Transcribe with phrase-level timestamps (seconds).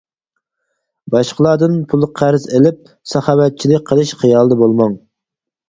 [1.15, 2.81] باشقىلاردىن پۇل قەرز ئېلىپ،
[3.13, 5.01] ساخاۋەتچىلىك قىلىش خىيالدا بولماڭ.